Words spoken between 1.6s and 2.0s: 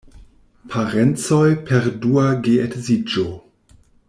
per